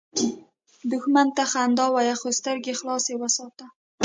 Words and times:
دښمن 0.91 1.27
ته 1.35 1.43
خندا 1.51 1.85
وایه، 1.91 2.15
خو 2.19 2.27
سترګې 2.39 2.73
خلاصه 2.79 3.13
وساته 3.21 3.65